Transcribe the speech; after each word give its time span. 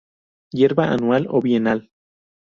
Hierba 0.49 0.85
anual 0.89 1.27
o 1.29 1.41
bienal. 1.43 1.91